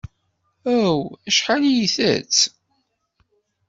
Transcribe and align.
Aw! 0.79 0.99
Acḥal 1.29 1.63
ay 1.69 1.77
ittett! 1.85 2.37